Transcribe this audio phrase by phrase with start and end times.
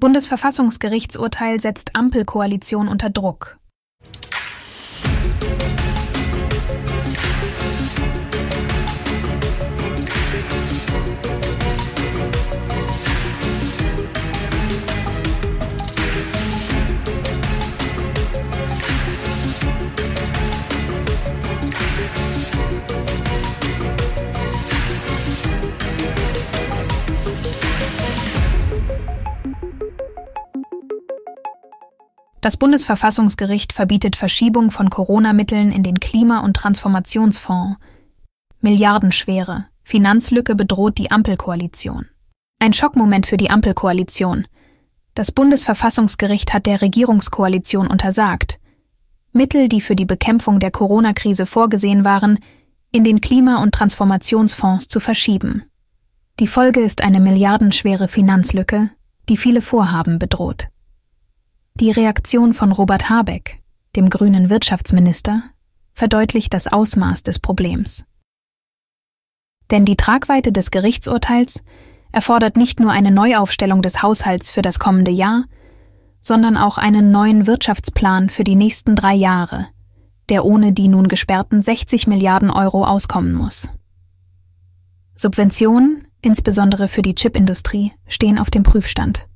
[0.00, 3.59] Bundesverfassungsgerichtsurteil setzt Ampelkoalition unter Druck.
[32.40, 37.76] Das Bundesverfassungsgericht verbietet Verschiebung von Corona-Mitteln in den Klima- und Transformationsfonds.
[38.60, 42.06] Milliardenschwere Finanzlücke bedroht die Ampelkoalition.
[42.58, 44.46] Ein Schockmoment für die Ampelkoalition.
[45.14, 48.58] Das Bundesverfassungsgericht hat der Regierungskoalition untersagt,
[49.32, 52.38] Mittel, die für die Bekämpfung der Corona-Krise vorgesehen waren,
[52.90, 55.64] in den Klima- und Transformationsfonds zu verschieben.
[56.40, 58.90] Die Folge ist eine milliardenschwere Finanzlücke,
[59.28, 60.69] die viele Vorhaben bedroht.
[61.74, 63.62] Die Reaktion von Robert Habeck,
[63.96, 65.44] dem grünen Wirtschaftsminister,
[65.92, 68.04] verdeutlicht das Ausmaß des Problems.
[69.70, 71.62] Denn die Tragweite des Gerichtsurteils
[72.12, 75.44] erfordert nicht nur eine Neuaufstellung des Haushalts für das kommende Jahr,
[76.20, 79.68] sondern auch einen neuen Wirtschaftsplan für die nächsten drei Jahre,
[80.28, 83.70] der ohne die nun gesperrten 60 Milliarden Euro auskommen muss.
[85.14, 89.28] Subventionen, insbesondere für die Chipindustrie, stehen auf dem Prüfstand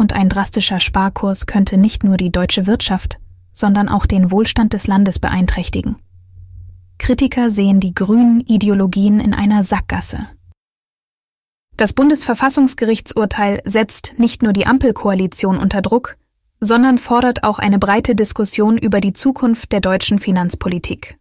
[0.00, 3.20] und ein drastischer Sparkurs könnte nicht nur die deutsche Wirtschaft,
[3.52, 5.96] sondern auch den Wohlstand des Landes beeinträchtigen.
[6.98, 10.26] Kritiker sehen die grünen Ideologien in einer Sackgasse.
[11.76, 16.16] Das Bundesverfassungsgerichtsurteil setzt nicht nur die Ampelkoalition unter Druck,
[16.60, 21.18] sondern fordert auch eine breite Diskussion über die Zukunft der deutschen Finanzpolitik.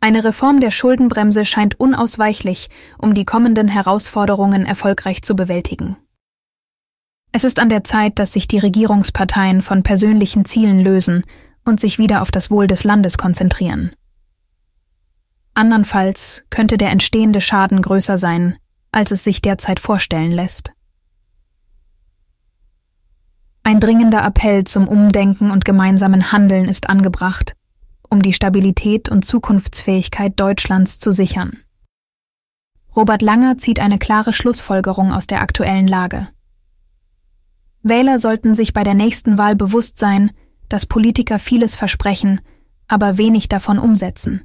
[0.00, 5.96] Eine Reform der Schuldenbremse scheint unausweichlich, um die kommenden Herausforderungen erfolgreich zu bewältigen.
[7.36, 11.22] Es ist an der Zeit, dass sich die Regierungsparteien von persönlichen Zielen lösen
[11.66, 13.92] und sich wieder auf das Wohl des Landes konzentrieren.
[15.52, 18.56] Andernfalls könnte der entstehende Schaden größer sein,
[18.90, 20.72] als es sich derzeit vorstellen lässt.
[23.64, 27.52] Ein dringender Appell zum Umdenken und gemeinsamen Handeln ist angebracht,
[28.08, 31.58] um die Stabilität und Zukunftsfähigkeit Deutschlands zu sichern.
[32.96, 36.28] Robert Langer zieht eine klare Schlussfolgerung aus der aktuellen Lage.
[37.88, 40.32] Wähler sollten sich bei der nächsten Wahl bewusst sein,
[40.68, 42.40] dass Politiker vieles versprechen,
[42.88, 44.42] aber wenig davon umsetzen.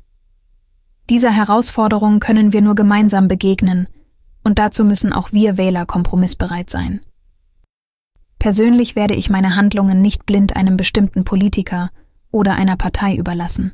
[1.10, 3.88] Dieser Herausforderung können wir nur gemeinsam begegnen,
[4.44, 7.02] und dazu müssen auch wir Wähler kompromissbereit sein.
[8.38, 11.90] Persönlich werde ich meine Handlungen nicht blind einem bestimmten Politiker
[12.30, 13.74] oder einer Partei überlassen.